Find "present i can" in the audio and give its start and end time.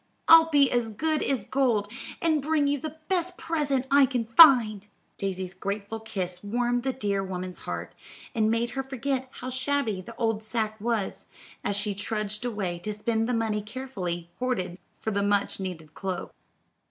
3.37-4.25